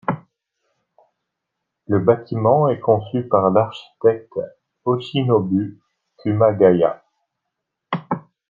[1.85, 4.33] Le bâtiment est conçu par l'architecte
[4.83, 5.79] Yoshinobu
[6.17, 7.03] Kumagaya.